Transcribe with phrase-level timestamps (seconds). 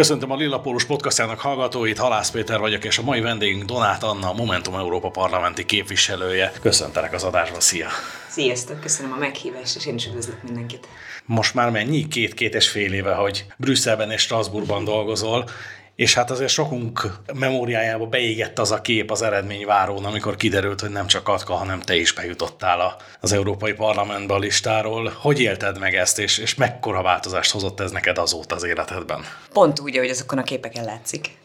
[0.00, 4.32] Köszöntöm a Lillapólus podcastjának hallgatóit, Halász Péter vagyok, és a mai vendégünk Donát Anna, a
[4.32, 6.52] Momentum Európa parlamenti képviselője.
[6.60, 7.88] Köszöntelek az adásba, szia!
[8.28, 10.88] Sziasztok, köszönöm a meghívást, és én is üdvözlök mindenkit.
[11.24, 12.08] Most már mennyi?
[12.08, 15.48] Két-két és fél éve, hogy Brüsszelben és Strasbourgban dolgozol,
[15.94, 21.06] és hát azért sokunk memóriájába beégett az a kép az eredményvárón, amikor kiderült, hogy nem
[21.06, 25.12] csak Katka, hanem te is bejutottál az Európai Parlamentbe a listáról.
[25.20, 29.24] Hogy élted meg ezt, és, és mekkora változást hozott ez neked azóta az életedben?
[29.52, 31.38] Pont úgy, ahogy azokon a képeken látszik.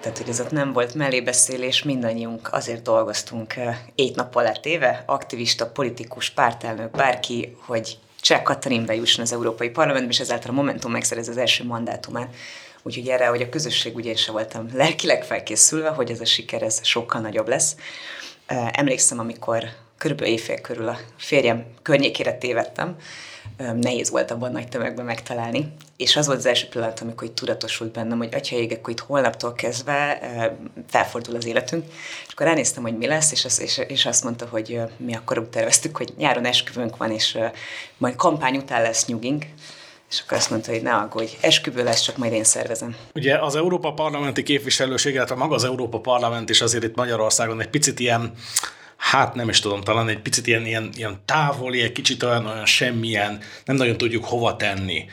[0.00, 3.54] Tehát, hogy ez ott nem volt mellébeszélés, mindannyiunk azért dolgoztunk
[3.94, 10.10] ét nap alatt éve, aktivista, politikus, pártelnök, bárki, hogy Cseh Katalin bejusson az Európai Parlamentbe,
[10.10, 12.34] és ezáltal a Momentum megszerez az első mandátumát.
[12.86, 16.80] Úgyhogy erre, hogy a közösség ugye sem voltam lelkileg felkészülve, hogy ez a siker ez
[16.82, 17.76] sokkal nagyobb lesz.
[18.72, 19.64] Emlékszem, amikor
[19.98, 22.96] körülbelül éjfél körül a férjem környékére tévedtem,
[23.56, 25.72] nehéz volt abban nagy tömegben megtalálni.
[25.96, 29.00] És az volt az első pillanat, amikor itt tudatosult bennem, hogy atya ég, akkor itt
[29.00, 30.20] holnaptól kezdve
[30.88, 31.84] felfordul az életünk.
[32.26, 35.38] És akkor ránéztem, hogy mi lesz, és, az, és, és azt mondta, hogy mi akkor
[35.38, 37.38] úgy terveztük, hogy nyáron esküvőnk van, és
[37.96, 39.44] majd kampány után lesz nyugink.
[40.14, 42.96] És akkor azt mondta, hogy ne aggódj, esküvő lesz, csak majd én szervezem.
[43.14, 47.68] Ugye az Európa Parlamenti képviselőség, illetve maga az Európa Parlament is azért itt Magyarországon egy
[47.68, 48.32] picit ilyen
[48.96, 52.66] hát nem is tudom, talán egy picit ilyen, ilyen, ilyen távoli, egy kicsit olyan, olyan
[52.66, 55.04] semmilyen, nem nagyon tudjuk hova tenni.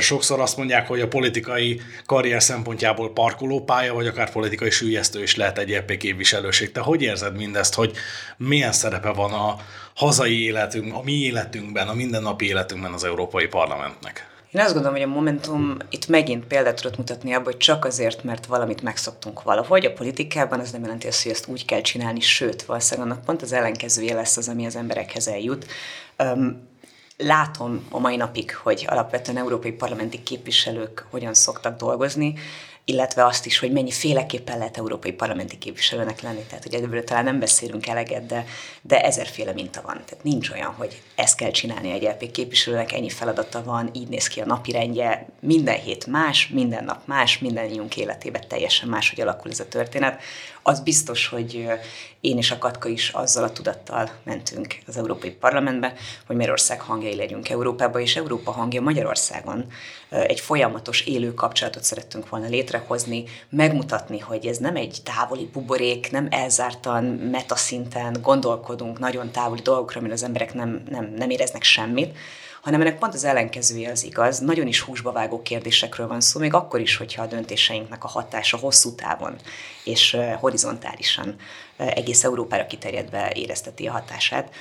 [0.00, 5.58] Sokszor azt mondják, hogy a politikai karrier szempontjából parkolópálya, vagy akár politikai sűjesztő is lehet
[5.58, 6.72] egy EP képviselőség.
[6.72, 7.92] Te hogy érzed mindezt, hogy
[8.36, 9.56] milyen szerepe van a
[9.94, 14.30] hazai életünk, a mi életünkben, a mindennapi életünkben az Európai Parlamentnek?
[14.52, 18.24] Én azt gondolom, hogy a Momentum itt megint példát tudott mutatni abban, hogy csak azért,
[18.24, 22.20] mert valamit megszoktunk valahogy a politikában, az nem jelenti azt, hogy ezt úgy kell csinálni,
[22.20, 25.66] sőt, valószínűleg annak pont az ellenkezője lesz az, ami az emberekhez eljut.
[27.22, 32.34] Látom a mai napig, hogy alapvetően európai parlamenti képviselők hogyan szoktak dolgozni,
[32.84, 36.42] illetve azt is, hogy mennyi féleképpen lehet európai parlamenti képviselőnek lenni.
[36.48, 38.44] Tehát, hogy ebből talán nem beszélünk eleget, de,
[38.82, 40.02] de ezerféle minta van.
[40.06, 44.26] Tehát nincs olyan, hogy ezt kell csinálni egy LP képviselőnek, ennyi feladata van, így néz
[44.26, 49.20] ki a napi rendje, minden hét más, minden nap más, mindannyiunk életében teljesen más, hogy
[49.20, 50.22] alakul ez a történet.
[50.62, 51.68] Az biztos, hogy
[52.20, 55.94] én és a Katka is azzal a tudattal mentünk az Európai Parlamentbe,
[56.26, 59.66] hogy Magyarország hangjai legyünk Európába, és Európa hangja Magyarországon.
[60.08, 66.26] Egy folyamatos élő kapcsolatot szerettünk volna létrehozni, megmutatni, hogy ez nem egy távoli buborék, nem
[66.30, 72.16] elzártan, metaszinten gondolkodunk nagyon távoli dolgokra, amire az emberek nem, nem, nem éreznek semmit,
[72.62, 74.38] hanem ennek pont az ellenkezője az igaz.
[74.38, 78.56] Nagyon is húsba vágó kérdésekről van szó, még akkor is, hogyha a döntéseinknek a hatása
[78.56, 79.36] hosszú távon
[79.84, 81.36] és horizontálisan
[81.76, 84.54] egész Európára kiterjedve érezteti a hatását.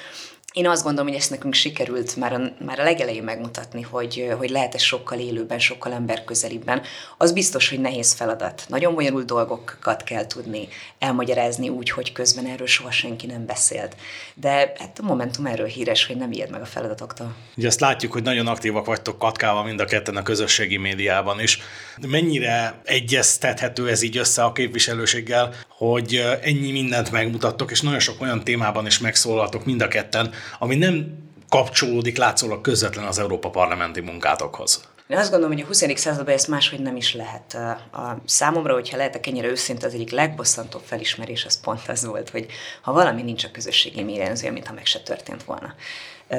[0.53, 4.49] Én azt gondolom, hogy ezt nekünk sikerült már a, már a legelején megmutatni, hogy, hogy
[4.49, 6.81] lehet ez sokkal élőben, sokkal emberközelibben.
[7.17, 8.63] Az biztos, hogy nehéz feladat.
[8.67, 10.67] Nagyon bonyolult dolgokat kell tudni
[10.99, 13.95] elmagyarázni úgy, hogy közben erről soha senki nem beszélt.
[14.33, 17.35] De hát a Momentum erről híres, hogy nem ijed meg a feladatoktól.
[17.57, 21.59] Ugye azt látjuk, hogy nagyon aktívak vagytok Katkával mind a ketten a közösségi médiában is.
[22.07, 28.43] Mennyire egyeztethető ez így össze a képviselőséggel, hogy ennyi mindent megmutattok, és nagyon sok olyan
[28.43, 31.19] témában is megszólaltok mind a ketten, ami nem
[31.49, 34.89] kapcsolódik látszólag közvetlen az Európa parlamenti munkátokhoz.
[35.07, 35.99] Én azt gondolom, hogy a 20.
[35.99, 37.53] században ezt máshogy nem is lehet.
[37.91, 42.45] A számomra, hogyha lehetek ennyire őszinte, az egyik legbosszantóbb felismerés az pont az volt, hogy
[42.81, 45.73] ha valami nincs a közösségi olyan, mintha meg se történt volna.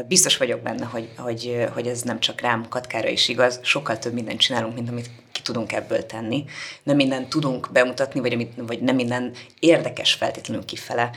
[0.09, 4.13] Biztos vagyok benne, hogy, hogy, hogy ez nem csak rám, Katkára is igaz, sokkal több
[4.13, 6.45] mindent csinálunk, mint amit ki tudunk ebből tenni.
[6.83, 11.11] Nem mindent tudunk bemutatni, vagy, amit, vagy nem minden érdekes feltétlenül kifele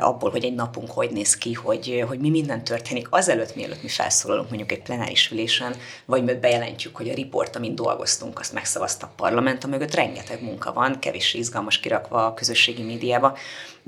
[0.00, 3.06] abból, hogy egy napunk hogy néz ki, hogy, hogy mi minden történik.
[3.10, 5.74] Azelőtt, mielőtt mi felszólalunk mondjuk egy plenáris ülésen,
[6.04, 10.42] vagy mert bejelentjük, hogy a riport, amin dolgoztunk, azt megszavazta a parlament, a mögött rengeteg
[10.42, 13.36] munka van, kevés izgalmas kirakva a közösségi médiába,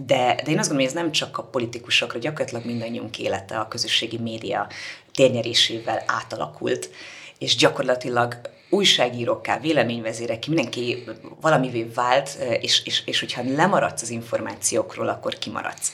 [0.07, 3.69] de, de én azt gondolom, hogy ez nem csak a politikusokra, gyakorlatilag mindannyiunk élete a
[3.69, 4.69] közösségi média
[5.15, 6.91] térnyerésével átalakult,
[7.39, 11.05] és gyakorlatilag újságírókká, véleményvezérek, mindenki
[11.41, 15.93] valamivé vált, és, és, és hogyha lemaradsz az információkról, akkor kimaradsz.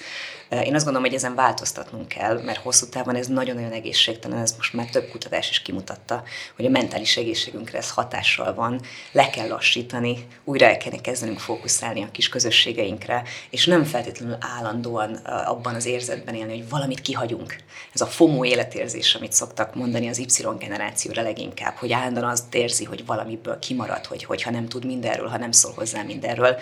[0.51, 4.73] Én azt gondolom, hogy ezen változtatnunk kell, mert hosszú távon ez nagyon-nagyon egészségtelen, ez most
[4.73, 6.23] már több kutatás is kimutatta,
[6.57, 8.81] hogy a mentális egészségünkre ez hatással van,
[9.13, 15.15] le kell lassítani, újra el kell kezdenünk fókuszálni a kis közösségeinkre, és nem feltétlenül állandóan
[15.25, 17.57] abban az érzetben élni, hogy valamit kihagyunk.
[17.95, 20.27] Ez a FOMO életérzés, amit szoktak mondani az Y
[20.59, 25.39] generációra leginkább, hogy állandóan azt érzi, hogy valamiből kimarad, hogy, hogyha nem tud mindenről, ha
[25.39, 26.57] nem szól hozzá mindenről.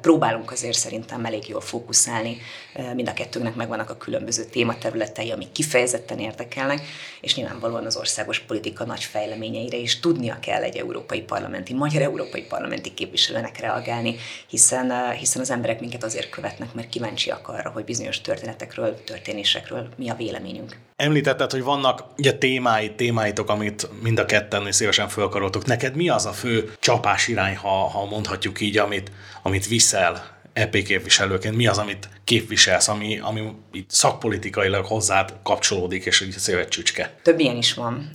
[0.00, 2.36] Próbálunk azért szerintem elég jól fókuszálni,
[2.94, 6.80] mind a kettőnek megvannak a különböző tématerületei, amik kifejezetten érdekelnek,
[7.20, 12.42] és nyilvánvalóan az országos politika nagy fejleményeire is tudnia kell egy európai parlamenti, magyar európai
[12.42, 14.16] parlamenti képviselőnek reagálni,
[14.46, 20.08] hiszen, hiszen az emberek minket azért követnek, mert kíváncsiak arra, hogy bizonyos történetekről, történésekről mi
[20.08, 20.76] a véleményünk.
[20.96, 25.64] Említetted, hogy vannak ugye témái, témáitok, amit mind a ketten szívesen fölkaroltok.
[25.64, 29.10] Neked mi az a fő csapás irány, ha, ha mondhatjuk így, amit,
[29.42, 36.20] amit viszel EP képviselőként mi az, amit képviselsz, ami, ami itt szakpolitikailag hozzád kapcsolódik, és
[36.20, 37.18] egy szövetcsücske?
[37.22, 38.10] Több ilyen is van.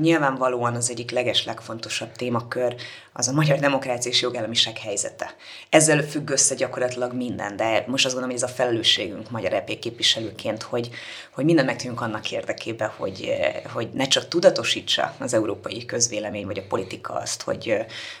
[0.00, 2.74] Nyilvánvalóan az egyik leges legfontosabb témakör
[3.12, 5.34] az a magyar demokrácia és jogállamiság helyzete.
[5.70, 9.78] Ezzel függ össze gyakorlatilag minden, de most azt gondolom, hogy ez a felelősségünk magyar EP
[9.78, 10.90] képviselőként, hogy,
[11.30, 13.32] hogy minden megtűnünk annak érdekében, hogy,
[13.72, 17.74] hogy ne csak tudatosítsa az európai közvélemény vagy a politika azt, hogy,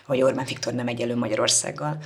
[0.06, 1.98] hogy Orbán Viktor nem egyelő Magyarországgal,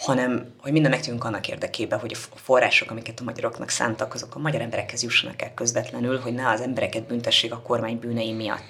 [0.00, 4.38] hanem hogy minden megtűnünk annak érdekében, hogy a források, amiket a magyaroknak szántak, azok a
[4.38, 8.62] magyar emberekhez jussanak el közvetlenül, hogy ne az embereket büntessék a kormány bűnei miatt.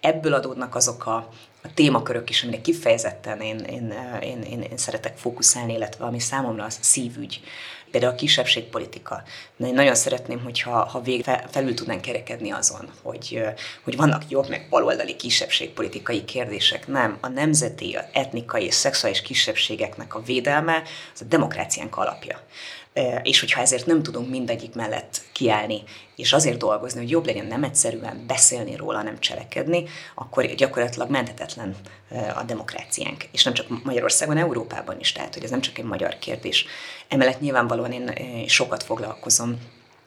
[0.00, 1.28] Ebből adódnak azok a,
[1.62, 6.64] a témakörök is, amire kifejezetten én, én, én, én, én szeretek fókuszálni, illetve ami számomra
[6.64, 7.40] az szívügy.
[7.90, 9.22] Például a kisebbségpolitika.
[9.56, 13.42] Én nagyon szeretném, hogyha ha végre felül tudnánk kerekedni azon, hogy,
[13.84, 16.86] hogy vannak jobb meg baloldali kisebbségpolitikai kérdések.
[16.86, 20.82] Nem, a nemzeti, a etnikai és szexuális kisebbségeknek a védelme
[21.14, 22.40] az a demokráciánk alapja
[23.22, 25.82] és hogyha ezért nem tudunk mindegyik mellett kiállni,
[26.16, 29.84] és azért dolgozni, hogy jobb legyen nem egyszerűen beszélni róla, nem cselekedni,
[30.14, 31.76] akkor gyakorlatilag menthetetlen
[32.34, 33.24] a demokráciánk.
[33.32, 36.66] És nem csak Magyarországon, Európában is, tehát hogy ez nem csak egy magyar kérdés.
[37.08, 38.12] Emellett nyilvánvalóan én
[38.48, 39.58] sokat foglalkozom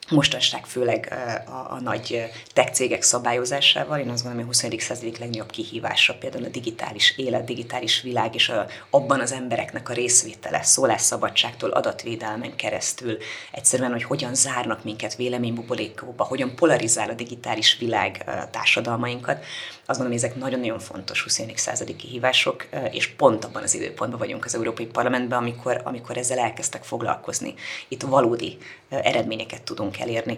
[0.10, 1.13] mostanság főleg
[1.46, 2.24] a, a nagy
[2.54, 4.00] tech cégek szabályozásával.
[4.00, 4.84] Én azt gondolom, hogy a 20.
[4.84, 9.94] század legnagyobb kihívása például a digitális élet, digitális világ, és a, abban az embereknek a
[9.94, 13.18] részvétele, szólásszabadságtól adatvédelmen keresztül,
[13.52, 19.44] egyszerűen, hogy hogyan zárnak minket véleménybuborékóba, hogyan polarizál a digitális világ társadalmainkat.
[19.88, 21.42] Azt gondolom, hogy ezek nagyon-nagyon fontos 20.
[21.56, 26.84] századi kihívások, és pont abban az időpontban vagyunk az Európai Parlamentben, amikor, amikor ezzel elkezdtek
[26.84, 27.54] foglalkozni.
[27.88, 28.58] Itt valódi
[28.90, 30.38] eredményeket tudunk elérni.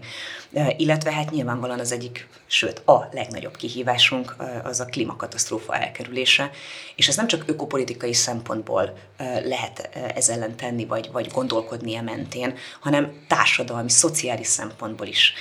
[0.78, 6.52] Illetve hát nyilvánvalóan az egyik, sőt a legnagyobb kihívásunk az a klímakatasztrófa elkerülése,
[6.96, 8.98] és ez nem csak ökopolitikai szempontból
[9.44, 15.34] lehet ez ellen tenni, vagy, vagy gondolkodni e mentén, hanem társadalmi, szociális szempontból is.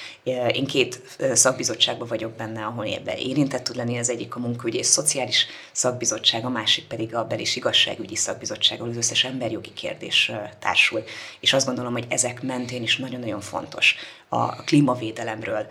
[0.53, 1.03] Én két
[1.33, 2.85] szakbizottságban vagyok benne, ahol
[3.17, 7.41] érintett tud lenni, az egyik a munkaügyi és szociális szakbizottság, a másik pedig a bel-
[7.41, 11.05] és igazságügyi szakbizottság, ahol az összes emberjogi kérdés társul.
[11.41, 13.97] És azt gondolom, hogy ezek mentén is nagyon-nagyon fontos
[14.29, 15.67] a klímavédelemről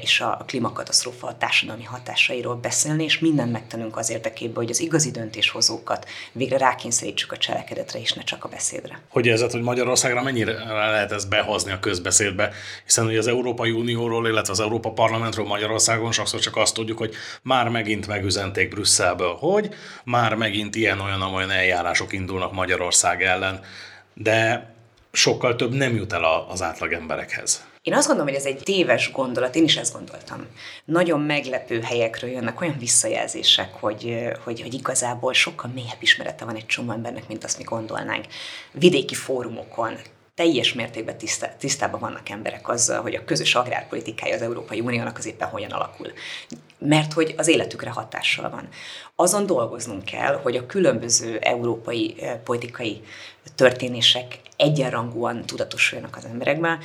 [0.00, 6.08] és a klímakatasztrófa társadalmi hatásairól beszélni, és mindent megtenünk az érdekében, hogy az igazi döntéshozókat
[6.32, 9.00] végre rákényszerítsük a cselekedetre, és ne csak a beszédre.
[9.08, 12.52] Hogy érzed, hogy Magyarországra mennyire lehet ezt behozni a közbeszédbe,
[12.84, 17.14] hiszen hogy az Európai Unióról, illetve az Európa Parlamentről Magyarországon sokszor csak azt tudjuk, hogy
[17.42, 23.60] már megint megüzenték Brüsszelből, hogy már megint ilyen-olyan-olyan eljárások indulnak Magyarország ellen,
[24.14, 24.70] de
[25.12, 27.67] sokkal több nem jut el az átlag emberekhez.
[27.88, 30.46] Én azt gondolom, hogy ez egy téves gondolat, én is ezt gondoltam.
[30.84, 36.66] Nagyon meglepő helyekről jönnek olyan visszajelzések, hogy, hogy, hogy igazából sokkal mélyebb ismerete van egy
[36.66, 38.26] csomó embernek, mint azt mi gondolnánk.
[38.72, 39.96] Vidéki fórumokon,
[40.34, 41.16] teljes mértékben
[41.58, 46.12] tisztában vannak emberek azzal, hogy a közös agrárpolitikája az Európai Uniónak az éppen hogyan alakul.
[46.78, 48.68] Mert hogy az életükre hatással van.
[49.14, 53.02] Azon dolgoznunk kell, hogy a különböző európai politikai
[53.54, 56.78] történések egyenrangúan tudatosuljanak az emberekben,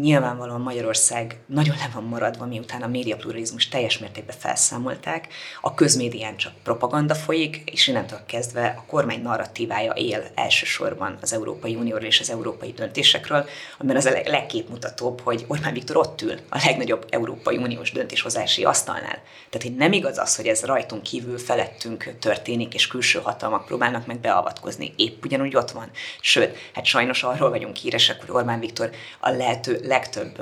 [0.00, 5.28] Nyilvánvalóan Magyarország nagyon le van maradva, miután a médiapluralizmus teljes mértékben felszámolták,
[5.60, 11.74] a közmédián csak propaganda folyik, és innentől kezdve a kormány narratívája él elsősorban az Európai
[11.74, 13.44] Unióról és az európai döntésekről,
[13.78, 19.22] amiben az a legképmutatóbb, hogy Orbán Viktor ott ül a legnagyobb Európai Uniós döntéshozási asztalnál.
[19.50, 24.06] Tehát, hogy nem igaz az, hogy ez rajtunk kívül felettünk történik, és külső hatalmak próbálnak
[24.06, 24.92] meg beavatkozni.
[24.96, 25.90] Épp ugyanúgy ott van.
[26.20, 30.40] Sőt, hát sajnos arról vagyunk híresek, hogy Orbán Viktor a lehető legtöbb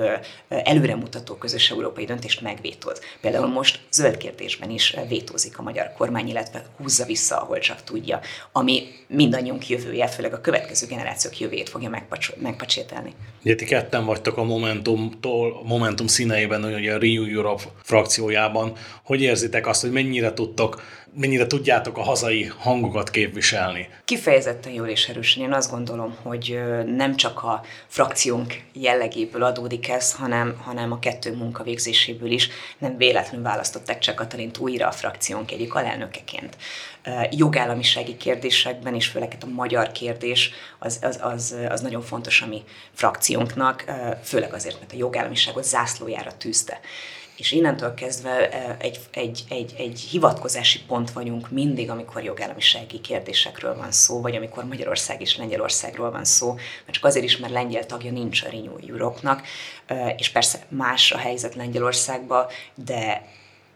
[0.49, 3.01] előremutató közös európai döntést megvétóz.
[3.21, 8.21] Például most zöld kérdésben is vétózik a magyar kormány, illetve húzza vissza, ahol csak tudja,
[8.53, 12.03] ami mindannyiunk jövője, főleg a következő generációk jövőjét fogja
[12.37, 13.15] megpacsételni.
[13.45, 18.73] Ugye ti ketten vagytok a Momentumtól, Momentum színeiben, ugye a Renew Europe frakciójában.
[19.05, 20.83] Hogy érzitek azt, hogy mennyire tudtok
[21.17, 23.89] mennyire tudjátok a hazai hangokat képviselni?
[24.05, 25.43] Kifejezetten jól és erősen.
[25.43, 31.35] Én azt gondolom, hogy nem csak a frakciónk jellegéből adódik ez, hanem, hanem a kettő
[31.35, 32.49] munkavégzéséből is.
[32.79, 36.57] Nem véletlenül választották csak Katalint újra a frakciónk egyik alelnökeként.
[37.31, 42.63] Jogállamisági kérdésekben, és főleg a magyar kérdés, az, az, az, az nagyon fontos a mi
[42.93, 43.85] frakciónknak,
[44.23, 46.81] főleg azért, mert a jogállamiságot zászlójára tűzte
[47.37, 48.49] és innentől kezdve
[48.79, 54.65] egy, egy, egy, egy hivatkozási pont vagyunk mindig, amikor jogállamisági kérdésekről van szó, vagy amikor
[54.65, 58.77] Magyarország és Lengyelországról van szó, mert csak azért is, mert lengyel tagja nincs a Renew
[58.89, 59.43] Europe-nak,
[60.17, 63.27] és persze más a helyzet Lengyelországban, de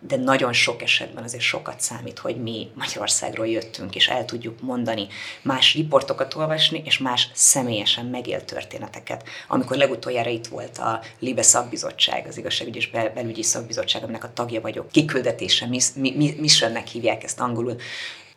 [0.01, 5.07] de nagyon sok esetben azért sokat számít, hogy mi Magyarországról jöttünk, és el tudjuk mondani,
[5.43, 9.29] más riportokat olvasni, és más személyesen megélt történeteket.
[9.49, 14.61] Amikor legutoljára itt volt a Libe szakbizottság, az igazságügyi és belügyi szakbizottság, aminek a tagja
[14.61, 15.69] vagyok, kiküldetése,
[16.39, 17.77] missionnek hívják ezt angolul,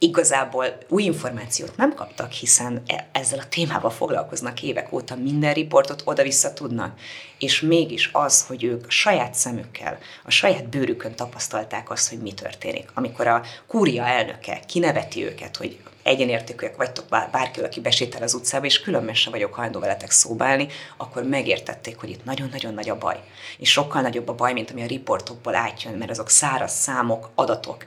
[0.03, 6.01] igazából új információt nem kaptak, hiszen e- ezzel a témával foglalkoznak évek óta, minden riportot
[6.05, 6.99] oda-vissza tudnak.
[7.39, 12.89] És mégis az, hogy ők saját szemükkel, a saját bőrükön tapasztalták azt, hogy mi történik.
[12.93, 18.65] Amikor a kúria elnöke kineveti őket, hogy egyenértékűek vagytok, bár, bárki, aki besétel az utcába,
[18.65, 20.67] és különben se vagyok hajlandó veletek szóbálni,
[20.97, 23.19] akkor megértették, hogy itt nagyon-nagyon nagy a baj.
[23.57, 27.85] És sokkal nagyobb a baj, mint ami a riportokból átjön, mert azok száraz számok, adatok,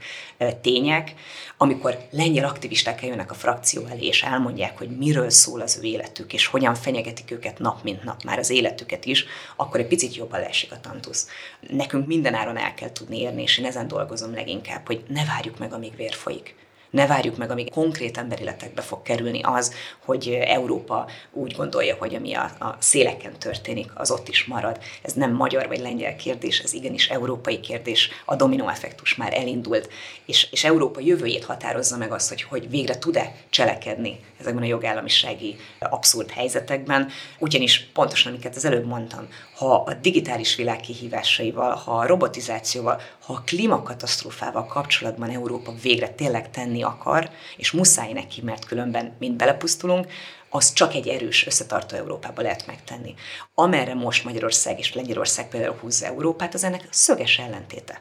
[0.60, 1.14] tények,
[1.56, 6.32] amikor lengyel aktivisták eljönnek a frakció elé, és elmondják, hogy miről szól az ő életük,
[6.32, 9.24] és hogyan fenyegetik őket nap mint nap, már az életüket is,
[9.56, 11.28] akkor egy picit jobban leesik a tantusz.
[11.60, 15.72] Nekünk mindenáron el kell tudni érni, és én ezen dolgozom leginkább, hogy ne várjuk meg,
[15.72, 16.54] amíg vér folyik
[16.94, 19.74] ne várjuk meg, amíg konkrét emberéletekbe fog kerülni az,
[20.04, 24.78] hogy Európa úgy gondolja, hogy ami a, a széleken történik, az ott is marad.
[25.02, 28.10] Ez nem magyar vagy lengyel kérdés, ez igenis európai kérdés.
[28.24, 29.88] A dominó effektus már elindult,
[30.24, 35.56] és, és Európa jövőjét határozza meg azt, hogy, hogy végre tud-e cselekedni ezekben a jogállamisági
[35.78, 37.10] abszurd helyzetekben.
[37.38, 43.32] Ugyanis pontosan, amiket az előbb mondtam, ha a digitális világ kihívásaival, ha a robotizációval, ha
[43.32, 50.06] a klímakatasztrófával kapcsolatban Európa végre tényleg tenni akar, és muszáj neki, mert különben mind belepusztulunk,
[50.54, 53.14] az csak egy erős, összetartó Európába lehet megtenni.
[53.54, 58.00] Amerre most Magyarország és Lengyelország például húzza Európát, az ennek szöges ellentéte.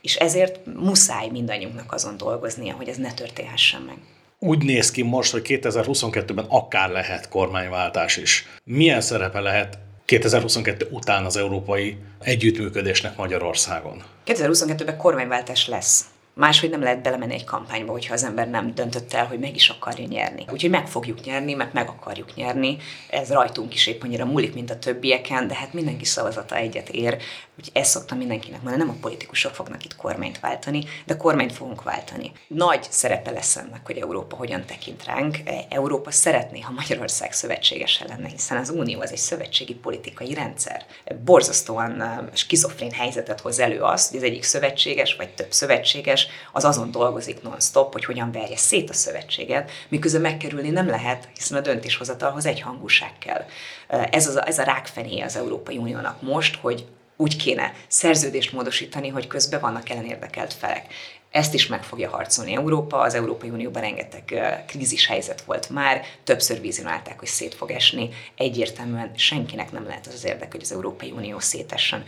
[0.00, 3.96] És ezért muszáj mindannyiunknak azon dolgoznia, hogy ez ne történhessen meg.
[4.38, 8.48] Úgy néz ki most, hogy 2022-ben akár lehet kormányváltás is.
[8.64, 14.02] Milyen szerepe lehet 2022 után az európai együttműködésnek Magyarországon?
[14.26, 16.04] 2022-ben kormánywáltás lesz
[16.38, 19.68] máshogy nem lehet belemenni egy kampányba, hogyha az ember nem döntött el, hogy meg is
[19.68, 20.44] akarja nyerni.
[20.52, 22.76] Úgyhogy meg fogjuk nyerni, mert meg akarjuk nyerni.
[23.10, 27.16] Ez rajtunk is épp annyira múlik, mint a többieken, de hát mindenki szavazata egyet ér.
[27.58, 31.82] Úgyhogy ezt szoktam mindenkinek mondani, nem a politikusok fognak itt kormányt váltani, de kormányt fogunk
[31.82, 32.32] váltani.
[32.48, 35.36] Nagy szerepe lesz ennek, hogy Európa hogyan tekint ránk.
[35.68, 40.86] Európa szeretné, ha Magyarország szövetségese lenne, hiszen az Unió az egy szövetségi politikai rendszer.
[41.24, 46.90] Borzasztóan skizofrén helyzetet hoz elő az, hogy az egyik szövetséges vagy több szövetséges az azon
[46.90, 52.46] dolgozik non-stop, hogy hogyan verje szét a szövetséget, miközben megkerülni nem lehet, hiszen a döntéshozatalhoz
[52.46, 53.44] egy hangúság kell.
[54.10, 59.26] Ez, az, ez a rákfené az Európai Uniónak most, hogy úgy kéne szerződést módosítani, hogy
[59.26, 60.86] közben vannak ellenérdekelt felek.
[61.30, 66.60] Ezt is meg fogja harcolni Európa, az Európai Unióban rengeteg krízis helyzet volt már, többször
[66.60, 71.10] vizionálták, hogy szét fog esni, egyértelműen senkinek nem lehet az az érdek, hogy az Európai
[71.10, 72.04] Unió szétessen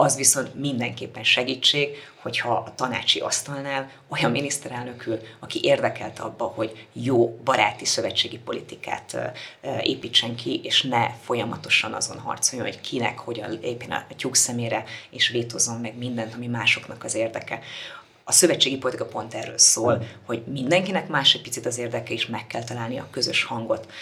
[0.00, 1.88] az viszont mindenképpen segítség,
[2.22, 9.32] hogyha a tanácsi asztalnál olyan miniszterelnök ül, aki érdekelt abba, hogy jó baráti szövetségi politikát
[9.82, 15.28] építsen ki, és ne folyamatosan azon harcoljon, hogy kinek hogyan lépjen a tyúk szemére, és
[15.28, 17.60] vétózzon meg mindent, ami másoknak az érdeke
[18.30, 22.46] a szövetségi politika pont erről szól, hogy mindenkinek más egy picit az érdeke, és meg
[22.46, 23.92] kell találni a közös hangot.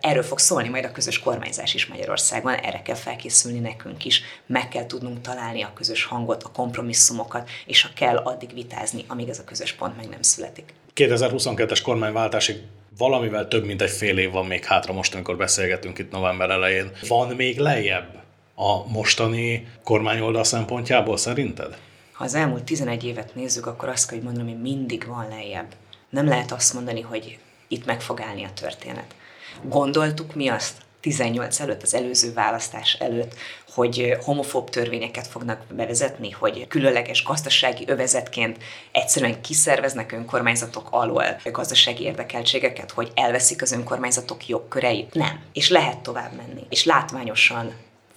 [0.00, 4.68] Erről fog szólni majd a közös kormányzás is Magyarországon, erre kell felkészülni nekünk is, meg
[4.68, 9.38] kell tudnunk találni a közös hangot, a kompromisszumokat, és ha kell, addig vitázni, amíg ez
[9.38, 10.72] a közös pont meg nem születik.
[10.94, 12.56] 2022-es kormányváltásig
[12.98, 16.90] valamivel több mint egy fél év van még hátra most, amikor beszélgetünk itt november elején.
[17.08, 18.22] Van még lejjebb
[18.54, 21.76] a mostani kormányoldal szempontjából szerinted?
[22.16, 25.74] Ha az elmúlt 11 évet nézzük, akkor azt kell, hogy mondanom, hogy mindig van lejjebb.
[26.10, 29.14] Nem lehet azt mondani, hogy itt meg fog állni a történet.
[29.62, 33.34] Gondoltuk mi azt 18 előtt, az előző választás előtt,
[33.68, 38.58] hogy homofób törvényeket fognak bevezetni, hogy különleges gazdasági övezetként
[38.92, 45.14] egyszerűen kiszerveznek önkormányzatok alól gazdasági érdekeltségeket, hogy elveszik az önkormányzatok jogköreit.
[45.14, 45.40] Nem.
[45.52, 46.66] És lehet tovább menni.
[46.68, 47.74] És látványosan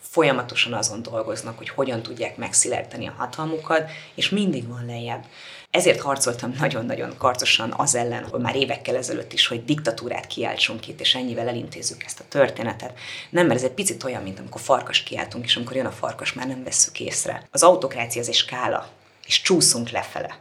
[0.10, 5.26] folyamatosan azon dolgoznak, hogy hogyan tudják megszilárdítani a hatalmukat, és mindig van lejjebb.
[5.72, 11.00] Ezért harcoltam nagyon-nagyon karcosan az ellen, hogy már évekkel ezelőtt is, hogy diktatúrát kiáltsunk itt,
[11.00, 13.00] és ennyivel elintézzük ezt a történetet.
[13.30, 16.34] Nem, mert ez egy picit olyan, mint amikor farkas kiáltunk, és amikor jön a farkas,
[16.34, 17.48] már nem vesszük észre.
[17.52, 18.90] Az autokrácia az egy skála,
[19.26, 20.38] és csúszunk lefele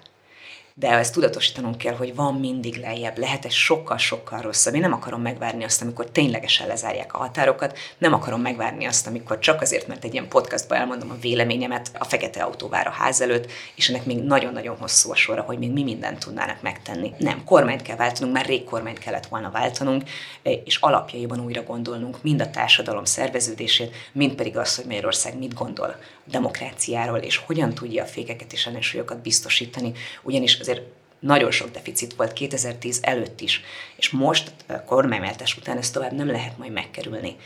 [0.78, 4.74] de ezt tudatosítanunk kell, hogy van mindig lejjebb, lehet ez sokkal-sokkal rosszabb.
[4.74, 9.38] Én nem akarom megvárni azt, amikor ténylegesen lezárják a határokat, nem akarom megvárni azt, amikor
[9.38, 13.20] csak azért, mert egy ilyen podcastban elmondom a véleményemet, a fekete autó vár a ház
[13.20, 17.12] előtt, és ennek még nagyon-nagyon hosszú a sora, hogy még mi mindent tudnának megtenni.
[17.18, 20.02] Nem, kormányt kell váltanunk, már rég kormányt kellett volna váltanunk,
[20.42, 25.96] és alapjaiban újra gondolnunk mind a társadalom szerveződését, mind pedig azt, hogy Magyarország mit gondol
[26.30, 29.92] demokráciáról, és hogyan tudja a fékeket és ellensúlyokat biztosítani,
[30.22, 30.82] ugyanis azért
[31.20, 33.62] nagyon sok deficit volt 2010 előtt is,
[33.96, 34.52] és most
[34.86, 37.36] kormányváltás után ezt tovább nem lehet majd megkerülni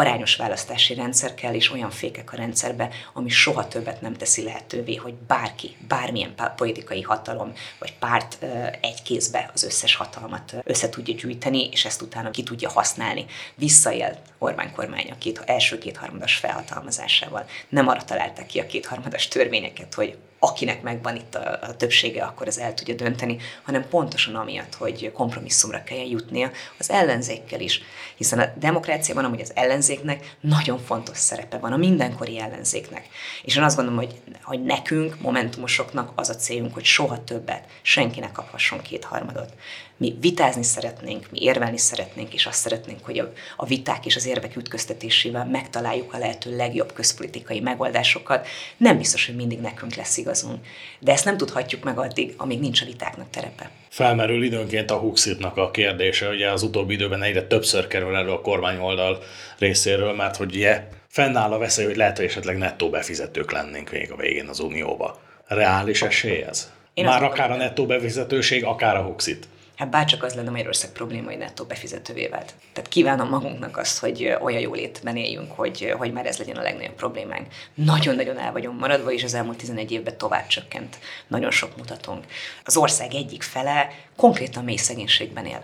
[0.00, 4.94] arányos választási rendszer kell, és olyan fékek a rendszerbe, ami soha többet nem teszi lehetővé,
[4.94, 8.38] hogy bárki, bármilyen politikai hatalom vagy párt
[8.80, 13.26] egy kézbe az összes hatalmat össze tudja gyűjteni, és ezt utána ki tudja használni.
[13.54, 17.46] Visszaélt Orbán kormány a két, első kétharmadas felhatalmazásával.
[17.68, 22.46] Nem arra találták ki a kétharmadas törvényeket, hogy akinek megvan itt a, a többsége, akkor
[22.46, 27.82] az el tudja dönteni, hanem pontosan amiatt, hogy kompromisszumra kell jutnia az ellenzékkel is.
[28.16, 33.08] Hiszen a demokráciában amúgy az ellenzéknek nagyon fontos szerepe van, a mindenkori ellenzéknek.
[33.42, 38.20] És én azt gondolom, hogy, hogy nekünk, momentumosoknak az a célunk, hogy soha többet senki
[38.20, 39.52] ne kaphasson kétharmadot.
[40.00, 44.26] Mi vitázni szeretnénk, mi érvelni szeretnénk, és azt szeretnénk, hogy a, a viták és az
[44.26, 48.46] érvek ütköztetésével megtaláljuk a lehető legjobb közpolitikai megoldásokat.
[48.76, 50.66] Nem biztos, hogy mindig nekünk lesz igazunk,
[50.98, 53.70] de ezt nem tudhatjuk meg addig, amíg nincs a vitáknak terepe.
[53.88, 58.40] Felmerül időnként a Huxitnak a kérdése, ugye az utóbbi időben egyre többször kerül elő a
[58.40, 59.22] kormányoldal
[59.58, 64.12] részéről, mert hogy ugye fennáll a veszély, hogy lehet, hogy esetleg nettó befizetők lennénk még
[64.12, 65.20] a végén az Unióba.
[65.46, 66.72] Reális esély ez?
[66.94, 69.48] Én Már akár a nettó befizetőség, akár a Huxit
[69.80, 72.54] hát bárcsak az lenne Magyarország probléma, hogy nettó befizetővé vált.
[72.72, 76.94] Tehát kívánom magunknak azt, hogy olyan jólétben éljünk, hogy, hogy már ez legyen a legnagyobb
[76.94, 77.46] problémánk.
[77.74, 82.24] Nagyon-nagyon el vagyunk maradva, és az elmúlt 11 évben tovább csökkent nagyon sok mutatónk.
[82.64, 85.62] Az ország egyik fele konkrétan mély szegénységben él.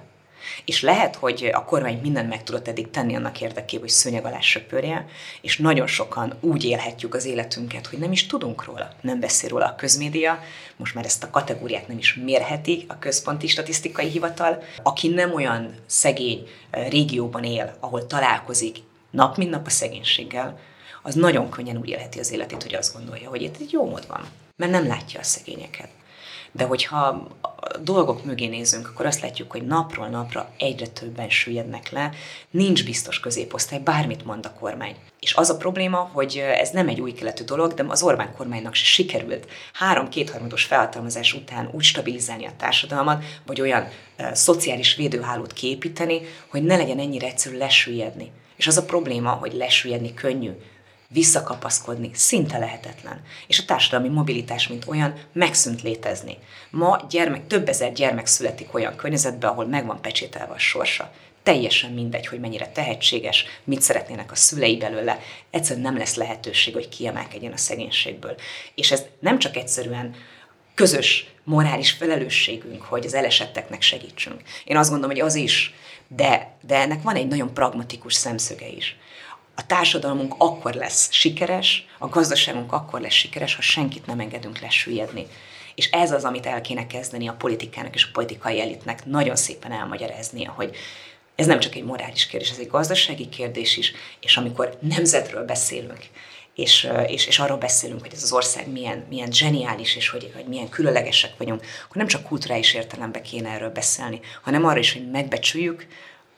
[0.64, 4.40] És lehet, hogy a kormány mindent meg tudott eddig tenni annak érdekében, hogy szőnyeg alá
[4.40, 5.06] söpörje,
[5.40, 9.66] és nagyon sokan úgy élhetjük az életünket, hogy nem is tudunk róla, nem beszél róla
[9.66, 10.38] a közmédia,
[10.76, 14.62] most már ezt a kategóriát nem is mérheti a központi statisztikai hivatal.
[14.82, 18.76] Aki nem olyan szegény eh, régióban él, ahol találkozik
[19.10, 20.58] nap mint nap a szegénységgel,
[21.02, 24.06] az nagyon könnyen úgy élheti az életét, hogy azt gondolja, hogy itt egy jó mód
[24.06, 25.88] van, mert nem látja a szegényeket.
[26.56, 31.90] De hogyha a dolgok mögé nézünk, akkor azt látjuk, hogy napról napra egyre többen süllyednek
[31.90, 32.10] le,
[32.50, 34.96] nincs biztos középosztály, bármit mond a kormány.
[35.20, 38.74] És az a probléma, hogy ez nem egy új keletű dolog, de az Orbán kormánynak
[38.74, 45.52] se sikerült három kétharmados felhatalmazás után úgy stabilizálni a társadalmat, vagy olyan e, szociális védőhálót
[45.52, 48.30] képíteni, hogy ne legyen ennyire egyszerű lesüllyedni.
[48.56, 50.50] És az a probléma, hogy lesüllyedni könnyű,
[51.08, 53.22] visszakapaszkodni szinte lehetetlen.
[53.46, 56.38] És a társadalmi mobilitás, mint olyan, megszűnt létezni.
[56.70, 61.12] Ma gyermek, több ezer gyermek születik olyan környezetben, ahol megvan pecsételve a sorsa.
[61.42, 65.18] Teljesen mindegy, hogy mennyire tehetséges, mit szeretnének a szülei belőle,
[65.50, 68.34] egyszerűen nem lesz lehetőség, hogy kiemelkedjen a szegénységből.
[68.74, 70.14] És ez nem csak egyszerűen
[70.74, 74.42] közös morális felelősségünk, hogy az elesetteknek segítsünk.
[74.64, 75.74] Én azt gondolom, hogy az is,
[76.08, 78.96] de, de ennek van egy nagyon pragmatikus szemszöge is
[79.56, 85.26] a társadalmunk akkor lesz sikeres, a gazdaságunk akkor lesz sikeres, ha senkit nem engedünk lesüllyedni.
[85.74, 89.72] És ez az, amit el kéne kezdeni a politikának és a politikai elitnek nagyon szépen
[89.72, 90.76] elmagyaráznia, hogy
[91.34, 96.08] ez nem csak egy morális kérdés, ez egy gazdasági kérdés is, és amikor nemzetről beszélünk,
[96.54, 100.46] és, és, és arról beszélünk, hogy ez az ország milyen, milyen zseniális, és hogy, hogy
[100.46, 105.10] milyen különlegesek vagyunk, akkor nem csak kulturális értelemben kéne erről beszélni, hanem arra is, hogy
[105.10, 105.86] megbecsüljük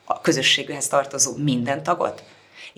[0.05, 2.23] a közösséghez tartozó minden tagot,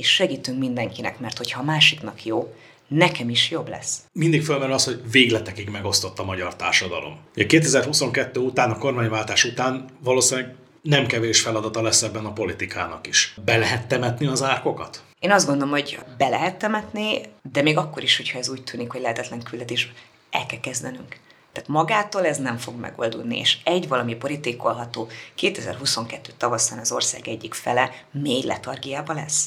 [0.01, 2.55] és segítünk mindenkinek, mert hogyha a másiknak jó,
[2.89, 3.99] nekem is jobb lesz.
[4.13, 7.19] Mindig felmerül az, hogy végletekig megosztott a magyar társadalom.
[7.35, 13.35] 2022 után, a kormányváltás után valószínűleg nem kevés feladata lesz ebben a politikának is.
[13.45, 15.03] Be lehet temetni az árkokat?
[15.19, 17.21] Én azt gondolom, hogy be lehet temetni,
[17.53, 19.93] de még akkor is, hogyha ez úgy tűnik, hogy lehetetlen küldetés,
[20.31, 21.17] el kell kezdenünk.
[21.53, 27.55] Tehát magától ez nem fog megoldódni, és egy valami politikkolható 2022 tavaszán az ország egyik
[27.55, 29.47] fele mély letargiába lesz.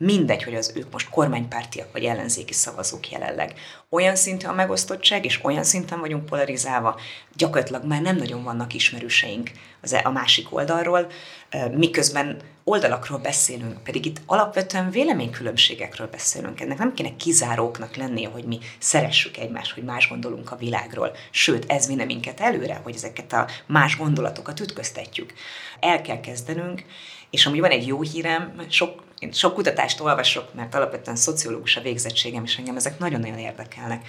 [0.00, 3.54] Mindegy, hogy az ők most kormánypártiak vagy ellenzéki szavazók jelenleg.
[3.90, 7.00] Olyan szintű a megosztottság, és olyan szinten vagyunk polarizálva,
[7.36, 9.50] gyakorlatilag már nem nagyon vannak ismerőseink
[9.82, 11.06] az, e- a másik oldalról.
[11.72, 16.60] miközben oldalakról beszélünk, pedig itt alapvetően véleménykülönbségekről beszélünk.
[16.60, 21.16] Ennek nem kéne kizáróknak lennie, hogy mi szeressük egymást, hogy más gondolunk a világról.
[21.30, 25.32] Sőt, ez vinne minket előre, hogy ezeket a más gondolatokat ütköztetjük.
[25.80, 26.84] El kell kezdenünk,
[27.30, 31.80] és amúgy van egy jó hírem, sok, én sok kutatást olvasok, mert alapvetően szociológus a
[31.80, 34.08] végzettségem, és engem ezek nagyon-nagyon érdekelnek.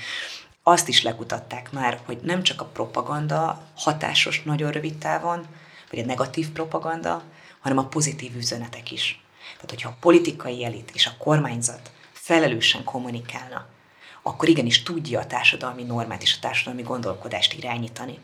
[0.64, 5.46] Azt is lekutatták már, hogy nem csak a propaganda hatásos nagyon rövid távon,
[5.90, 7.24] vagy a negatív propaganda,
[7.60, 9.24] hanem a pozitív üzenetek is.
[9.54, 13.68] Tehát, hogyha a politikai elit és a kormányzat felelősen kommunikálna,
[14.22, 18.20] akkor igenis tudja a társadalmi normát és a társadalmi gondolkodást irányítani.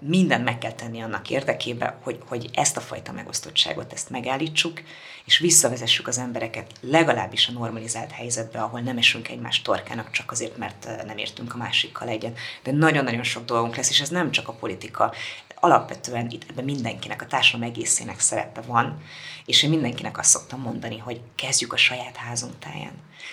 [0.00, 4.82] Mindent meg kell tenni annak érdekében, hogy, hogy ezt a fajta megosztottságot, ezt megállítsuk,
[5.24, 10.56] és visszavezessük az embereket legalábbis a normalizált helyzetbe, ahol nem esünk egymás torkának csak azért,
[10.56, 12.38] mert nem értünk a másikkal egyet.
[12.62, 15.14] De nagyon-nagyon sok dolgunk lesz, és ez nem csak a politika,
[15.66, 19.02] alapvetően itt ebben mindenkinek, a társadalom egészének szerepe van,
[19.46, 22.92] és én mindenkinek azt szoktam mondani, hogy kezdjük a saját házunk táján.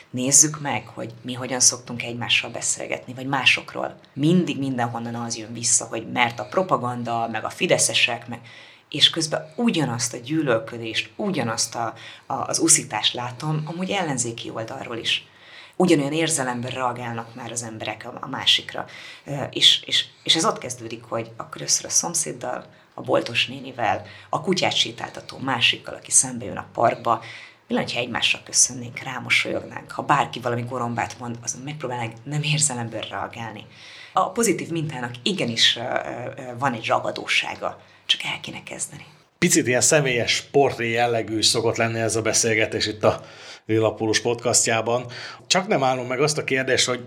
[0.10, 4.00] Nézzük meg, hogy mi hogyan szoktunk egymással beszélgetni, vagy másokról.
[4.14, 8.40] Mindig mindenhonnan az jön vissza, hogy mert a propaganda, meg a fideszesek, meg
[8.90, 11.94] és közben ugyanazt a gyűlölködést, ugyanazt a,
[12.26, 15.28] a, az uszítást látom, amúgy ellenzéki oldalról is
[15.76, 18.86] ugyanolyan érzelemben reagálnak már az emberek a, másikra.
[19.50, 24.42] És, és, és ez ott kezdődik, hogy akkor összör a szomszéddal, a boltos nénivel, a
[24.42, 27.22] kutyát sétáltató másikkal, aki szembe jön a parkba,
[27.68, 33.02] mi lenne, ha egymásra köszönnénk, rámosolyognánk, ha bárki valami gorombát mond, azon megpróbálnánk nem érzelemből
[33.02, 33.66] reagálni.
[34.14, 35.80] A pozitív mintának igenis
[36.58, 39.06] van egy ragadósága, csak el kéne kezdeni.
[39.38, 43.26] Picit ilyen személyes portré jellegű szokott lenni ez a beszélgetés itt a
[43.66, 45.06] Villapulus podcastjában.
[45.48, 47.04] Csak nem állom meg azt a kérdést, hogy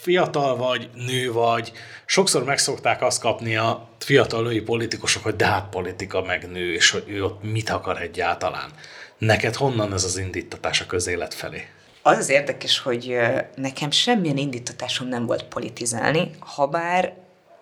[0.00, 1.72] fiatal vagy, nő vagy,
[2.06, 6.90] sokszor megszokták azt kapni a fiatal női politikusok, hogy de hát politika meg nő, és
[6.90, 8.70] hogy ő ott mit akar egyáltalán.
[9.18, 11.68] Neked honnan ez az indítatás a közélet felé?
[12.02, 13.18] Az az érdekes, hogy
[13.54, 17.12] nekem semmilyen indítatásom nem volt politizálni, ha bár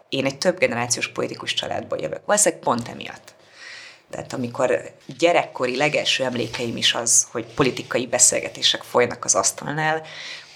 [0.09, 2.21] én egy több generációs politikus családból jövök.
[2.27, 3.35] Valószínűleg pont emiatt.
[4.13, 10.03] Tehát amikor gyerekkori legelső emlékeim is az, hogy politikai beszélgetések folynak az asztalnál,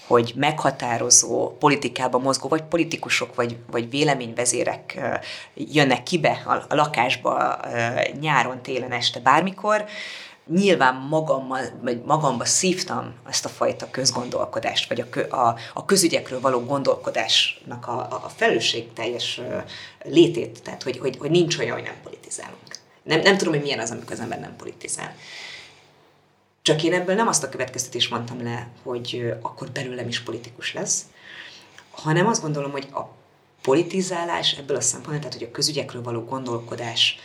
[0.07, 4.99] hogy meghatározó politikába mozgó, vagy politikusok, vagy, vagy véleményvezérek
[5.55, 7.59] jönnek kibe a, lakásba
[8.19, 9.85] nyáron, télen, este, bármikor,
[10.45, 16.59] nyilván magammal, vagy magamba szívtam ezt a fajta közgondolkodást, vagy a, a, a közügyekről való
[16.59, 19.41] gondolkodásnak a, a felelősségteljes
[20.03, 22.76] létét, tehát hogy, hogy, hogy nincs olyan, hogy nem politizálunk.
[23.07, 25.15] Nem, nem tudom, hogy milyen az, amikor az ember nem politizál.
[26.61, 31.05] Csak én ebből nem azt a következtetést mondtam le, hogy akkor belőlem is politikus lesz,
[31.91, 33.01] hanem azt gondolom, hogy a
[33.61, 37.19] politizálás ebből a szempontból, tehát hogy a közügyekről való gondolkodás,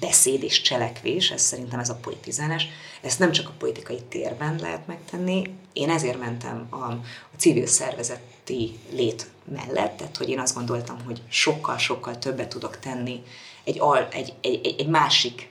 [0.00, 2.68] beszéd és cselekvés, ez szerintem ez a politizálás,
[3.00, 5.54] ezt nem csak a politikai térben lehet megtenni.
[5.72, 7.00] Én ezért mentem a, a
[7.36, 13.22] civil szervezeti lét mellett, tehát hogy én azt gondoltam, hogy sokkal-sokkal többet tudok tenni
[13.64, 15.48] egy, al, egy, egy, egy másik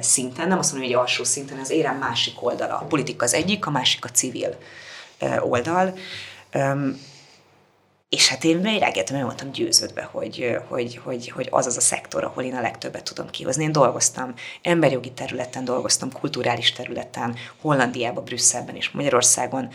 [0.00, 2.78] szinten, nem azt mondom, hogy egy alsó szinten, az érem másik oldala.
[2.78, 4.56] A politika az egyik, a másik a civil
[5.40, 5.94] oldal.
[8.08, 12.24] És hát én rágettem, mert voltam győződve, hogy, hogy, hogy, hogy az az a szektor,
[12.24, 13.64] ahol én a legtöbbet tudom kihozni.
[13.64, 19.68] Én dolgoztam emberjogi területen, dolgoztam kulturális területen, Hollandiában, Brüsszelben és Magyarországon,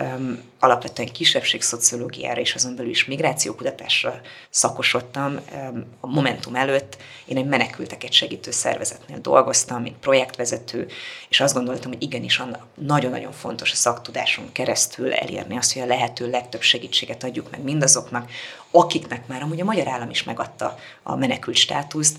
[0.00, 5.40] um, alapvetően kisebbségszociológiára és azon belül is migrációkutatásra szakosodtam.
[5.54, 10.86] Um, a Momentum előtt én egy menekülteket segítő szervezetnél dolgoztam, mint projektvezető,
[11.28, 12.42] és azt gondoltam, hogy igenis
[12.74, 18.30] nagyon-nagyon fontos a szaktudáson keresztül elérni azt, hogy a lehető legtöbb segítséget adjuk meg mindazoknak,
[18.70, 22.16] akiknek már amúgy a magyar állam is megadta a menekült státuszt,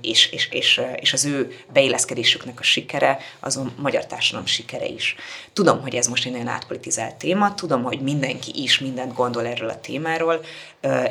[0.00, 5.14] és, és, és, és az ő beilleszkedésüknek a sikere, az a magyar társadalom sikere is.
[5.52, 9.68] Tudom, hogy ez most egy nagyon átpolitizált téma, tudom, hogy mindenki is mindent gondol erről
[9.68, 10.44] a témáról.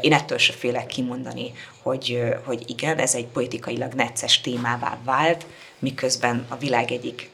[0.02, 1.52] Én ettől se félek kimondani,
[1.82, 5.46] hogy, hogy igen, ez egy politikailag necces témává vált,
[5.80, 7.30] miközben a világ egyik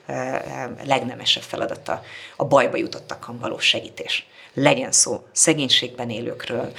[0.84, 2.04] legnemesebb feladata
[2.36, 4.28] a bajba jutottakon való segítés
[4.60, 6.72] legyen szó szegénységben élőkről,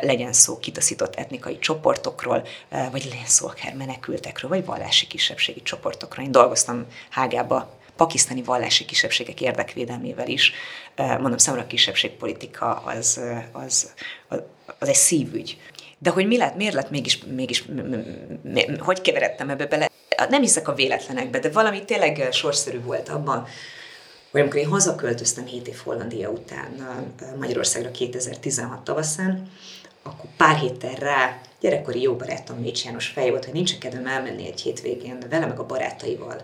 [0.00, 2.46] legyen szó kitaszított etnikai csoportokról,
[2.90, 6.24] vagy legyen szó akár menekültekről, vagy vallási kisebbségi csoportokról.
[6.24, 10.52] Én dolgoztam Hágába pakisztáni vallási kisebbségek érdekvédelmével is.
[10.96, 13.20] Mondom, számomra a kisebbségpolitika az,
[13.52, 13.92] az,
[14.78, 15.58] az egy szívügy.
[16.02, 17.64] De hogy mi lett, miért lett mégis, mégis
[18.78, 19.88] hogy keveredtem ebbe bele?
[20.28, 23.46] Nem hiszek a véletlenekbe, de valami tényleg sorszerű volt abban,
[24.30, 26.68] vagy amikor én hazaköltöztem 7 év Hollandia után
[27.38, 29.50] Magyarországra 2016 tavaszán,
[30.02, 34.46] akkor pár héttel rá gyerekkori jó barátom Mécs János fej volt, hogy nincs kedvem elmenni
[34.46, 36.40] egy hétvégén, vele meg a barátaival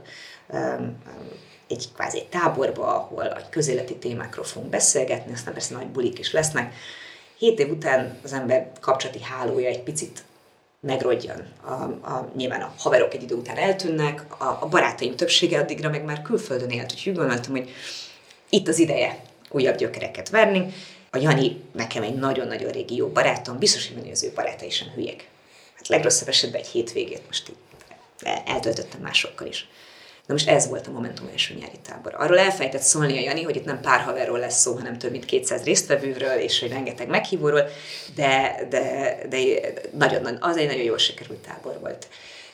[1.69, 6.75] egy kvázi táborba, ahol a közéleti témákról fogunk beszélgetni, aztán persze nagy bulik is lesznek.
[7.39, 10.25] Hét év után az ember kapcsolati hálója egy picit
[10.81, 11.53] megrodjan.
[11.65, 11.73] A,
[12.13, 16.23] a, nyilván a haverok egy idő után eltűnnek, a, a barátaim többsége addigra meg már
[16.23, 17.71] külföldön élt, úgyhogy gondoltam, hogy
[18.49, 20.73] itt az ideje újabb gyökereket verni.
[21.11, 25.29] A Jani nekem egy nagyon-nagyon régi jó barátom, biztos, hogy az ő barátai sem hülyek.
[25.75, 27.57] Hát legrosszabb esetben egy hétvégét most így
[28.45, 29.69] eltöltöttem másokkal is.
[30.27, 32.15] Na most ez volt a Momentum első nyári tábor.
[32.19, 35.25] Arról elfejtett szólni a Jani, hogy itt nem pár haverról lesz szó, hanem több mint
[35.25, 37.69] 200 résztvevőről, és hogy rengeteg meghívóról,
[38.15, 39.39] de, de, de
[39.93, 42.09] nagyon, az egy nagyon jól sikerült tábor volt.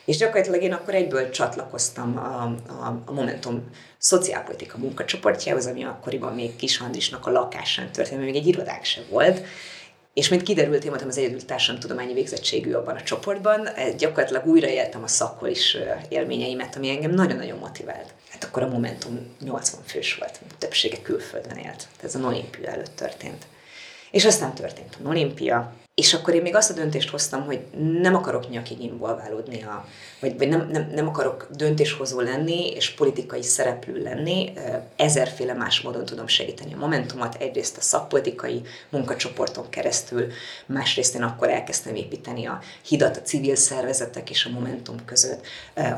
[0.05, 6.55] És gyakorlatilag én akkor egyből csatlakoztam a, a, a Momentum szociálpolitika munkacsoportjához, ami akkoriban még
[6.55, 9.41] Kis Andrisnak a lakásán történt, még egy irodák se volt,
[10.13, 11.39] és mint kiderült, én voltam az egyedül
[11.79, 15.77] tudományi végzettségű abban a csoportban, gyakorlatilag újraéltem a szakkol is
[16.09, 18.13] élményeimet, ami engem nagyon-nagyon motivált.
[18.29, 21.87] Hát akkor a Momentum 80 fős volt, többsége külföldön élt.
[22.03, 23.45] Ez a Olimpia előtt történt.
[24.11, 27.59] És aztán történt a Olimpia, és akkor én még azt a döntést hoztam, hogy
[28.01, 29.85] nem akarok nyakig involválódni, a,
[30.19, 34.53] vagy, vagy nem, nem, nem akarok döntéshozó lenni, és politikai szereplő lenni.
[34.95, 37.35] Ezerféle más módon tudom segíteni a Momentumot.
[37.35, 40.31] Egyrészt a szakpolitikai munkacsoporton keresztül,
[40.65, 45.45] másrészt én akkor elkezdtem építeni a hidat a civil szervezetek és a Momentum között.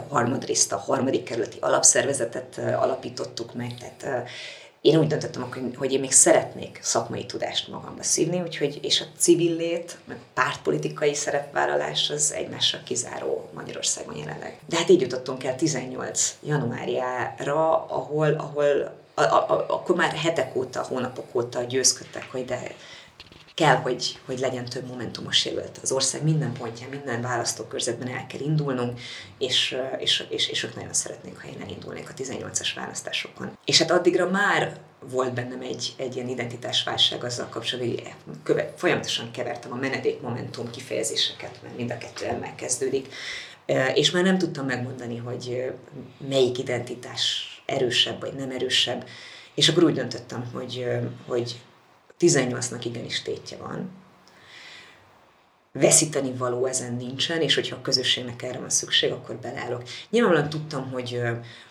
[0.09, 4.27] Harmadrészt a harmadik kerületi alapszervezetet alapítottuk meg, tehát
[4.85, 9.55] én úgy döntöttem, hogy én még szeretnék szakmai tudást magamba szívni, úgyhogy, és a civil
[9.55, 14.59] lét, meg pártpolitikai szerepvállalás az egymásra kizáró Magyarországon jelenleg.
[14.65, 20.55] De hát így jutottunk el 18 januárjára, ahol, ahol a, a, a, akkor már hetek
[20.55, 22.61] óta, hónapok óta győzködtek, hogy de
[23.55, 25.79] kell, hogy, hogy legyen több momentumos jelölt.
[25.81, 28.99] Az ország minden pontján, minden választókörzetben el kell indulnunk,
[29.37, 33.57] és, és, és, és ők nagyon szeretnék, ha én elindulnék a 18-as választásokon.
[33.65, 38.13] És hát addigra már volt bennem egy, egy ilyen identitásválság azzal kapcsolatban, hogy
[38.43, 43.07] köve, folyamatosan kevertem a menedék momentum kifejezéseket, mert mind a kettő el megkezdődik,
[43.93, 45.71] és már nem tudtam megmondani, hogy
[46.29, 49.07] melyik identitás erősebb vagy nem erősebb,
[49.53, 50.85] és akkor úgy döntöttem, hogy,
[51.27, 51.55] hogy
[52.19, 53.89] 18-nak igenis tétje van.
[55.71, 59.83] Veszíteni való ezen nincsen, és hogyha a közösségnek erre van szükség, akkor beleállok.
[60.09, 61.21] Nyilvánvalóan tudtam, hogy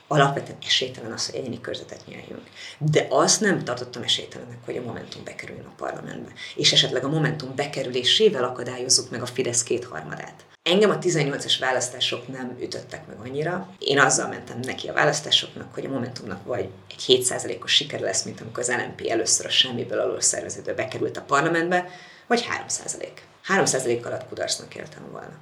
[0.06, 2.42] alapvetően esélytelen az, hogy egyéni körzetet nyeljünk.
[2.78, 6.32] De azt nem tartottam esélytelennek, hogy a Momentum bekerüljön a parlamentbe.
[6.56, 10.53] És esetleg a Momentum bekerülésével akadályozzuk meg a Fidesz kétharmadát.
[10.70, 13.74] Engem a 18-as választások nem ütöttek meg annyira.
[13.78, 18.40] Én azzal mentem neki a választásoknak, hogy a Momentumnak vagy egy 7%-os siker lesz, mint
[18.40, 21.88] amikor az LNP először a semmiből alul szerveződő bekerült a parlamentbe,
[22.26, 23.08] vagy 3%.
[23.48, 25.36] 3% alatt kudarcnak éltem volna.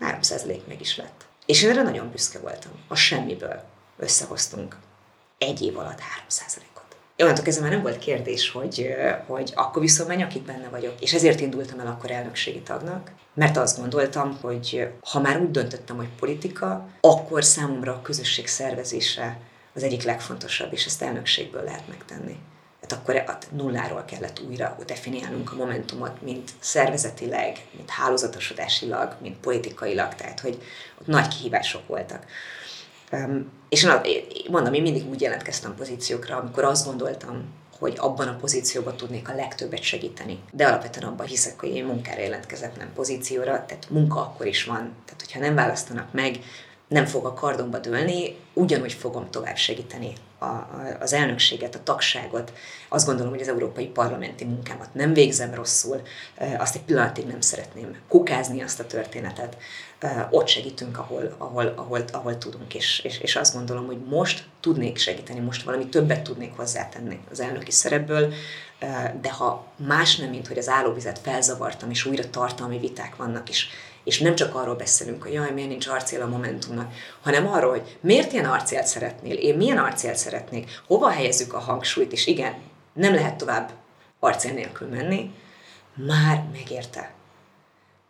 [0.00, 1.26] 3% meg is lett.
[1.46, 2.72] És én erre nagyon büszke voltam.
[2.88, 3.62] A semmiből
[3.96, 4.76] összehoztunk
[5.38, 6.77] egy év alatt 3%-ot.
[7.22, 8.94] Onnantól kezdve már nem volt kérdés, hogy,
[9.26, 11.00] hogy akkor viszont menj, akik benne vagyok.
[11.00, 15.96] És ezért indultam el akkor elnökségi tagnak, mert azt gondoltam, hogy ha már úgy döntöttem,
[15.96, 19.38] hogy politika, akkor számomra a közösség szervezése
[19.74, 22.36] az egyik legfontosabb, és ezt elnökségből lehet megtenni.
[22.80, 30.14] Hát akkor hát nulláról kellett újra definiálnunk a Momentumot, mint szervezetileg, mint hálózatosodásilag, mint politikailag,
[30.14, 30.62] tehát hogy
[31.00, 32.24] ott nagy kihívások voltak.
[33.68, 33.88] És
[34.50, 37.44] mondom, én mindig úgy jelentkeztem pozíciókra, amikor azt gondoltam,
[37.78, 40.38] hogy abban a pozícióban tudnék a legtöbbet segíteni.
[40.52, 44.76] De alapvetően abban hiszek, hogy én munkára jelentkezek, nem pozícióra, tehát munka akkor is van.
[45.04, 46.38] Tehát, hogyha nem választanak meg,
[46.88, 52.52] nem fog a kardomba dőlni, ugyanúgy fogom tovább segíteni a, a, az elnökséget, a tagságot.
[52.88, 56.02] Azt gondolom, hogy az európai parlamenti munkámat nem végzem rosszul,
[56.58, 59.56] azt egy pillanatig nem szeretném kukázni azt a történetet.
[60.30, 64.98] Ott segítünk, ahol, ahol, ahol, ahol tudunk, és, és, és azt gondolom, hogy most tudnék
[64.98, 68.32] segíteni, most valami többet tudnék hozzátenni az elnöki szerepből,
[69.20, 73.66] de ha más nem, mint hogy az állóvizet felzavartam, és újra tartalmi viták vannak, és
[74.04, 77.98] és nem csak arról beszélünk, hogy jaj, miért nincs arcél a Momentumnak, hanem arról, hogy
[78.00, 82.54] miért ilyen arcélt szeretnél, én milyen arcélt szeretnék, hova helyezzük a hangsúlyt, és igen,
[82.92, 83.70] nem lehet tovább
[84.20, 85.30] arcél nélkül menni,
[85.94, 87.12] már megérte.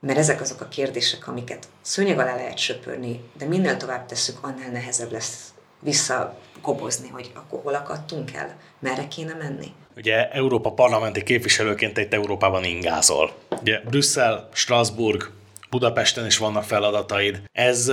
[0.00, 4.70] Mert ezek azok a kérdések, amiket szőnyeg alá lehet söpörni, de minél tovább tesszük, annál
[4.70, 9.72] nehezebb lesz visszakobozni, hogy akkor hol akadtunk el, merre kéne menni.
[9.96, 13.32] Ugye Európa parlamenti képviselőként egy Európában ingázol.
[13.60, 15.30] Ugye Brüsszel, Strasbourg,
[15.70, 17.42] Budapesten is vannak feladataid.
[17.52, 17.92] Ez,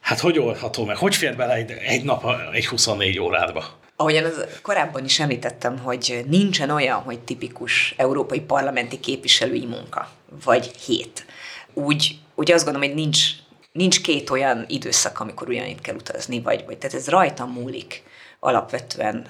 [0.00, 0.96] hát hogy oldható meg?
[0.96, 3.64] Hogy fér bele egy, egy nap egy 24 órádba?
[3.96, 10.08] Ahogyan az korábban is említettem, hogy nincsen olyan, hogy tipikus európai parlamenti képviselői munka,
[10.44, 11.26] vagy hét.
[11.74, 13.28] úgy, úgy azt gondolom, hogy nincs,
[13.72, 18.02] nincs két olyan időszak, amikor ugyanitt kell utazni, vagy, vagy tehát ez rajtam múlik
[18.40, 19.26] alapvetően.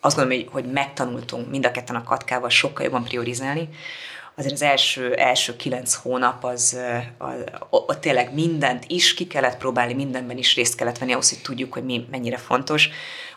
[0.00, 3.68] Azt gondolom, hogy, hogy megtanultunk mind a ketten a katkával sokkal jobban priorizálni,
[4.34, 6.78] azért az első, első kilenc hónap az,
[7.70, 11.72] ott tényleg mindent is ki kellett próbálni, mindenben is részt kellett venni, ahhoz, hogy tudjuk,
[11.72, 12.88] hogy mi mennyire fontos,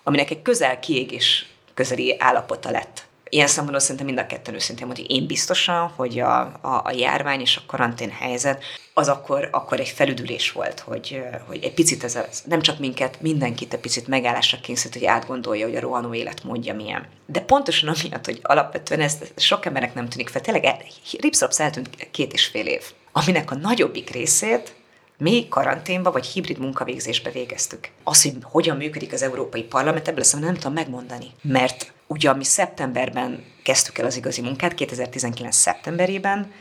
[0.03, 3.06] aminek egy közel kiégés közeli állapota lett.
[3.29, 7.39] Ilyen szempontból szerintem mind a ketten őszintén mondjuk én biztosan, hogy a, a, a járvány
[7.39, 8.63] és a karantén helyzet
[8.93, 13.21] az akkor, akkor egy felüdülés volt, hogy, hogy egy picit ez, ez nem csak minket,
[13.21, 17.07] mindenkit egy picit megállásra kényszerít, hogy átgondolja, hogy a rohanó élet mondja milyen.
[17.25, 20.85] De pontosan amiatt, hogy alapvetően ez sok emberek nem tűnik fel, tényleg
[21.19, 24.75] ripszapsz eltűnt két és fél év, aminek a nagyobbik részét
[25.17, 27.89] mi karanténba vagy hibrid munkavégzésbe végeztük.
[28.03, 31.25] Az, hogy hogyan működik az Európai Parlament, ebből azt nem tudom megmondani.
[31.41, 35.55] Mert ugye mi szeptemberben kezdtük el az igazi munkát, 2019.
[35.55, 36.51] szeptemberében,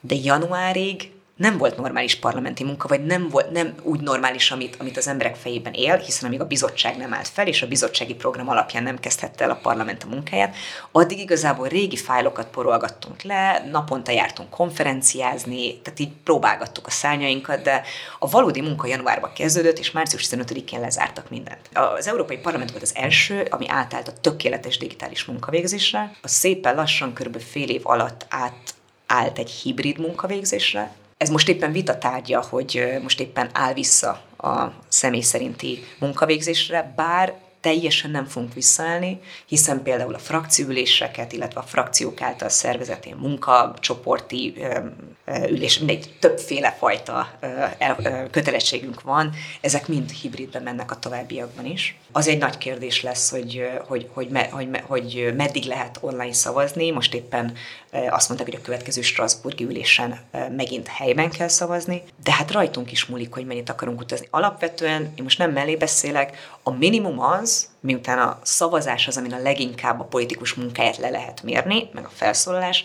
[0.00, 4.96] de januárig nem volt normális parlamenti munka, vagy nem volt nem úgy normális, amit, amit
[4.96, 8.48] az emberek fejében él, hiszen amíg a bizottság nem állt fel, és a bizottsági program
[8.48, 10.56] alapján nem kezdhette el a parlament a munkáját,
[10.92, 17.82] addig igazából régi fájlokat porolgattunk le, naponta jártunk konferenciázni, tehát így próbálgattuk a szárnyainkat, de
[18.18, 21.68] a valódi munka januárban kezdődött, és március 15-én lezártak mindent.
[21.72, 27.12] Az Európai Parlament volt az első, ami átállt a tökéletes digitális munkavégzésre, a szépen lassan,
[27.12, 28.74] körülbelül fél év alatt át
[29.06, 30.92] állt egy hibrid munkavégzésre,
[31.22, 37.34] ez most éppen vita tárgya, hogy most éppen áll vissza a személy szerinti munkavégzésre, bár
[37.60, 44.54] teljesen nem fogunk visszaállni, hiszen például a frakciüléseket, illetve a frakciók által szervezett ilyen munkacsoporti
[45.48, 47.38] ülés, mindegy, többféle fajta
[48.30, 49.30] kötelességünk van,
[49.60, 51.98] ezek mind hibridbe mennek a továbbiakban is.
[52.12, 56.90] Az egy nagy kérdés lesz, hogy, hogy, hogy, hogy, hogy meddig lehet online szavazni.
[56.90, 57.52] Most éppen
[58.10, 60.20] azt mondták, hogy a következő Strasburgi ülésen
[60.56, 64.26] megint helyben kell szavazni, de hát rajtunk is múlik, hogy mennyit akarunk utazni.
[64.30, 69.42] Alapvetően, én most nem mellé beszélek, a minimum az, miután a szavazás az, amin a
[69.42, 72.84] leginkább a politikus munkáját le lehet mérni, meg a felszólalás,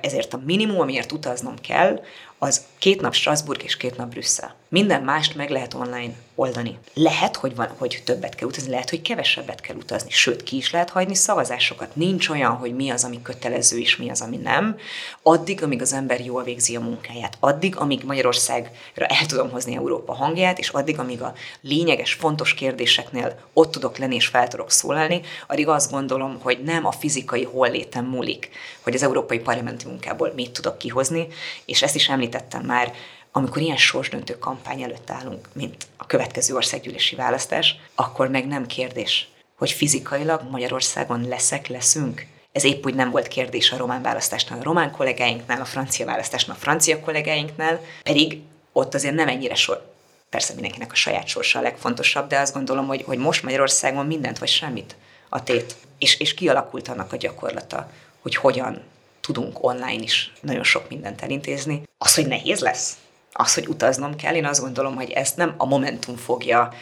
[0.00, 2.00] ezért a minimum, amiért utaznom kell,
[2.42, 4.54] az két nap Strasbourg és két nap Brüsszel.
[4.68, 6.78] Minden mást meg lehet online oldani.
[6.94, 10.70] Lehet, hogy, van, hogy többet kell utazni, lehet, hogy kevesebbet kell utazni, sőt, ki is
[10.70, 11.96] lehet hagyni szavazásokat.
[11.96, 14.76] Nincs olyan, hogy mi az, ami kötelező, és mi az, ami nem.
[15.22, 20.14] Addig, amíg az ember jól végzi a munkáját, addig, amíg Magyarországra el tudom hozni Európa
[20.14, 25.20] hangját, és addig, amíg a lényeges, fontos kérdéseknél ott tudok lenni és fel tudok szólalni,
[25.46, 28.50] addig azt gondolom, hogy nem a fizikai hollétem múlik,
[28.80, 31.26] hogy az Európai Parlamenti munkából mit tudok kihozni,
[31.64, 32.92] és ezt is említettem már,
[33.32, 39.28] amikor ilyen sorsdöntő kampány előtt állunk, mint a következő országgyűlési választás, akkor meg nem kérdés,
[39.56, 42.26] hogy fizikailag Magyarországon leszek, leszünk.
[42.52, 46.56] Ez épp úgy nem volt kérdés a román választásnál a román kollégáinknál, a francia választásnál
[46.56, 48.40] a francia kollégáinknál, pedig
[48.72, 49.90] ott azért nem ennyire sor.
[50.30, 54.38] Persze mindenkinek a saját sorsa a legfontosabb, de azt gondolom, hogy, hogy most Magyarországon mindent
[54.38, 54.96] vagy semmit
[55.28, 55.76] a tét.
[55.98, 57.90] És, és kialakult annak a gyakorlata,
[58.22, 58.82] hogy hogyan
[59.22, 61.82] tudunk online is nagyon sok mindent elintézni.
[61.98, 62.96] Az, hogy nehéz lesz,
[63.32, 66.72] az, hogy utaznom kell, én azt gondolom, hogy ezt nem a Momentum fogja,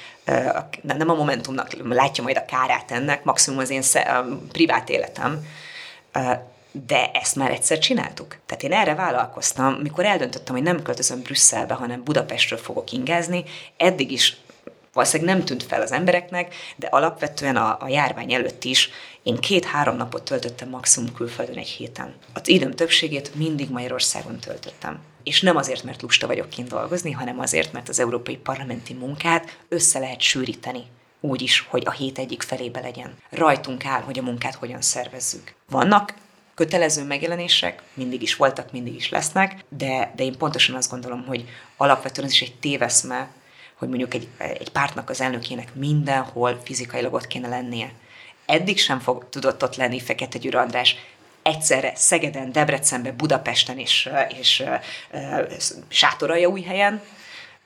[0.83, 3.83] nem a Momentumnak látja majd a kárát ennek, maximum az én
[4.53, 5.47] privát életem,
[6.73, 8.37] de ezt már egyszer csináltuk.
[8.47, 13.45] Tehát én erre vállalkoztam, mikor eldöntöttem, hogy nem költözöm Brüsszelbe, hanem Budapestről fogok ingázni,
[13.77, 14.37] eddig is
[14.93, 18.91] valószínűleg nem tűnt fel az embereknek, de alapvetően a, a járvány előtt is
[19.23, 22.15] én két-három napot töltöttem maximum külföldön egy héten.
[22.33, 24.99] Az időm többségét mindig Magyarországon töltöttem.
[25.23, 29.59] És nem azért, mert lusta vagyok kint dolgozni, hanem azért, mert az európai parlamenti munkát
[29.69, 30.85] össze lehet sűríteni
[31.21, 33.17] úgy is, hogy a hét egyik felébe legyen.
[33.31, 35.55] Rajtunk áll, hogy a munkát hogyan szervezzük.
[35.71, 36.15] Vannak
[36.55, 41.49] kötelező megjelenések, mindig is voltak, mindig is lesznek, de, de én pontosan azt gondolom, hogy
[41.77, 43.29] alapvetően ez is egy téveszme,
[43.81, 47.93] hogy mondjuk egy, egy pártnak az elnökének mindenhol fizikailag ott kéne lennie.
[48.47, 50.97] Eddig sem fog, tudott ott lenni Fekete Győr András,
[51.43, 54.65] egyszerre Szegeden, Debrecenben, Budapesten és, és,
[55.57, 55.73] és
[56.49, 57.03] új helyen,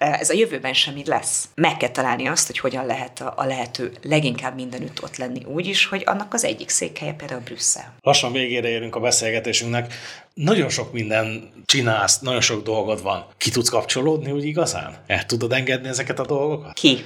[0.05, 1.49] ez a jövőben sem így lesz.
[1.55, 5.67] Meg kell találni azt, hogy hogyan lehet a, a lehető leginkább mindenütt ott lenni úgy
[5.67, 7.95] is, hogy annak az egyik székhelye például Brüsszel.
[8.01, 9.95] Lassan végére érünk a beszélgetésünknek.
[10.35, 13.27] Nagyon sok minden csinálsz, nagyon sok dolgod van.
[13.37, 14.97] Ki tudsz kapcsolódni úgy igazán?
[15.07, 16.73] El tudod engedni ezeket a dolgokat?
[16.73, 17.05] Ki?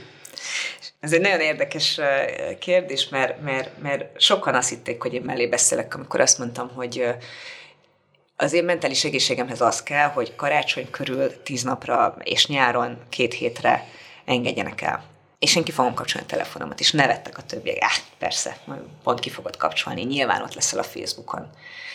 [1.00, 2.00] Ez egy nagyon érdekes
[2.58, 7.04] kérdés, mert, mert, mert sokan azt hitték, hogy én mellé beszélek, amikor azt mondtam, hogy
[8.40, 13.88] az én mentális egészségemhez az kell, hogy karácsony körül tíz napra és nyáron két hétre
[14.24, 15.04] engedjenek el.
[15.38, 17.76] és én ki fogom kapcsolni a telefonomat, és nevettek a többiek.
[17.80, 18.56] Á, persze,
[19.02, 21.50] pont ki fogod kapcsolni, nyilván ott leszel a Facebookon.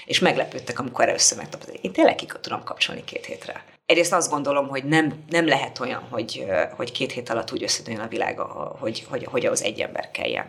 [0.06, 3.64] És meglepődtek, amikor először megtapasztaltam, én tényleg ki tudom kapcsolni két hétre.
[3.86, 8.00] Egyrészt azt gondolom, hogy nem, nem lehet olyan, hogy, hogy két hét alatt úgy összedőjön
[8.00, 8.40] a világ,
[8.80, 10.46] hogy, hogy, hogy ahhoz egy ember kelljen.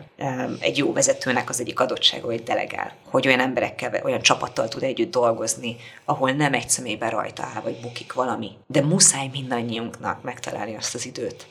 [0.59, 5.11] Egy jó vezetőnek az egyik adottsága, hogy delegál, hogy olyan emberekkel, olyan csapattal tud együtt
[5.11, 5.75] dolgozni,
[6.05, 8.51] ahol nem egy személyben rajta áll, vagy bukik valami.
[8.67, 11.47] De muszáj mindannyiunknak megtalálni azt az időt.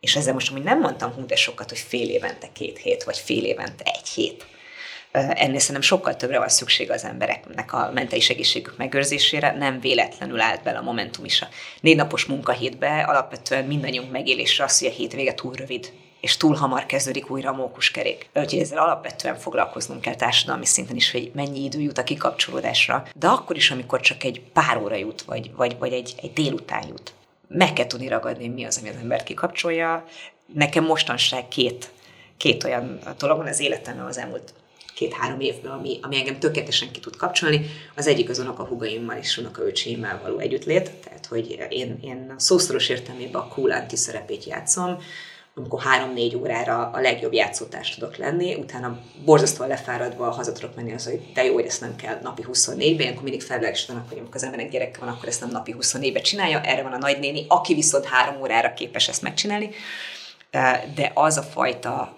[0.00, 3.16] És ezzel most amúgy nem mondtam hú, de sokat, hogy fél évente két hét, vagy
[3.18, 4.46] fél évente egy hét
[5.12, 10.62] ennél szerintem sokkal többre van szükség az embereknek a mentális egészségük megőrzésére, nem véletlenül állt
[10.62, 11.48] bele a Momentum is a
[11.80, 16.86] négy napos munkahétbe, alapvetően mindannyiunk megélésre az, hogy a hétvége túl rövid, és túl hamar
[16.86, 18.28] kezdődik újra a mókuskerék.
[18.34, 23.26] Úgyhogy ezzel alapvetően foglalkoznunk kell társadalmi szinten is, hogy mennyi idő jut a kikapcsolódásra, de
[23.26, 27.12] akkor is, amikor csak egy pár óra jut, vagy, vagy, vagy egy, egy délután jut.
[27.48, 30.04] Meg kell tudni ragadni, mi az, ami az ember kikapcsolja.
[30.54, 31.90] Nekem mostanság két,
[32.36, 34.52] két olyan dolog van az életemben az elmúlt
[35.00, 37.66] két-három évben, ami, ami engem tökéletesen ki tud kapcsolni.
[37.96, 43.40] Az egyik az unokahugaimmal és unokaöcsémmel való együttlét, tehát hogy én, én a szószoros értelmében
[43.40, 44.98] a cool anti szerepét játszom,
[45.54, 51.04] amikor három-négy órára a legjobb játszótárs tudok lenni, utána borzasztóan lefáradva haza tudok menni az,
[51.04, 54.44] hogy de jó, hogy ezt nem kell napi 24-ben, akkor mindig felvilágosítanak, hogy amikor az
[54.44, 58.04] emberek gyereke van, akkor ezt nem napi 24-ben csinálja, erre van a nagynéni, aki viszont
[58.04, 59.70] három órára képes ezt megcsinálni,
[60.94, 62.14] de az a fajta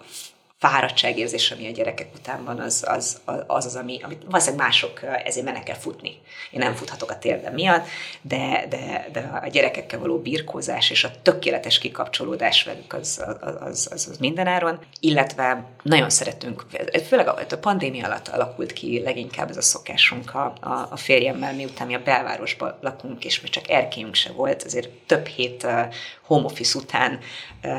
[0.67, 5.45] fáradtságérzés, ami a gyerekek után van, az az, az, az ami, amit valószínűleg mások ezért
[5.45, 6.21] mennek el futni.
[6.51, 7.87] Én nem futhatok a térdem miatt,
[8.21, 14.07] de, de, de a gyerekekkel való birkózás és a tökéletes kikapcsolódás velük az, az, az,
[14.09, 16.65] az, mindenáron, illetve nagyon szeretünk,
[17.07, 21.53] főleg a, a pandémia alatt alakult ki leginkább ez a szokásunk a, a, a férjemmel,
[21.53, 25.67] miután mi a belvárosban lakunk, és mi csak erkélyünk se volt, azért több hét
[26.21, 27.19] home office után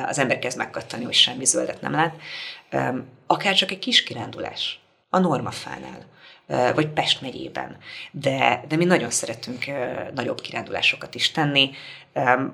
[0.06, 2.14] az ember kezd megkattani, hogy semmi zöldet nem lát,
[3.26, 4.78] akár csak egy kis kirándulás
[5.10, 6.12] a normafánál,
[6.74, 7.76] vagy Pest megyében.
[8.10, 9.64] De, de mi nagyon szeretünk
[10.14, 11.70] nagyobb kirándulásokat is tenni.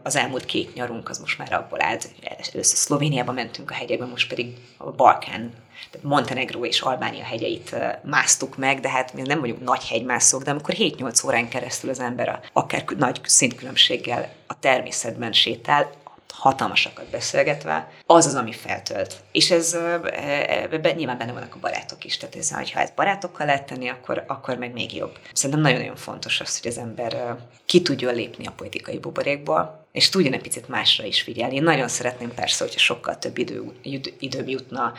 [0.02, 2.08] Az elmúlt két nyarunk az most már abból állt,
[2.52, 5.52] először Szlovéniába mentünk a hegyekbe, most pedig a Balkán,
[5.90, 10.50] tehát Montenegro és Albánia hegyeit másztuk meg, de hát mi nem vagyunk nagy hegymászók, de
[10.50, 15.90] amikor 7-8 órán keresztül az ember akár nagy szintkülönbséggel a természetben sétál,
[16.30, 19.14] hatalmasakat beszélgetve, az az, ami feltölt.
[19.32, 19.76] És ez
[20.70, 24.24] ebben nyilván benne vannak a barátok is, tehát ez, ha ezt barátokkal lehet tenni, akkor,
[24.26, 25.18] akkor meg még jobb.
[25.32, 30.32] Szerintem nagyon-nagyon fontos az, hogy az ember ki tudjon lépni a politikai buborékból, és tudjon
[30.32, 31.54] egy picit másra is figyelni.
[31.54, 33.72] Én nagyon szeretném persze, hogyha sokkal több idő,
[34.18, 34.92] időm jutna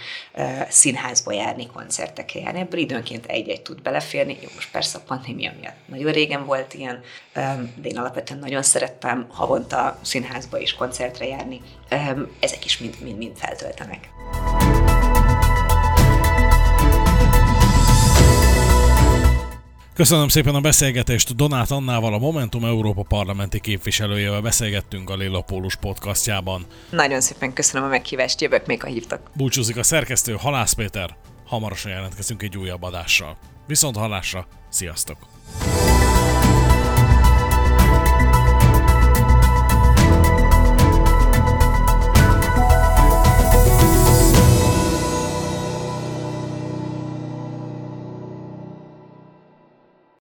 [0.70, 2.60] színházba járni, koncertekre járni.
[2.60, 4.38] Ebből időnként egy-egy tud beleférni.
[4.42, 7.02] Jó, most persze a pandémia miatt nagyon régen volt ilyen,
[7.76, 11.62] de én alapvetően nagyon szerettem havonta színházba és koncertre járni.
[12.40, 14.10] Ezek is mind-mind feltöltenek.
[20.02, 25.76] Köszönöm szépen a beszélgetést Donát Annával, a Momentum Európa parlamenti képviselőjével beszélgettünk a Lilla Pólus
[25.76, 26.66] podcastjában.
[26.90, 29.32] Nagyon szépen köszönöm a meghívást, jövök még, ha hívtak.
[29.36, 33.38] Búcsúzik a szerkesztő Halász Péter, hamarosan jelentkezünk egy újabb adással.
[33.68, 35.31] Viszont hallásra, sziasztok!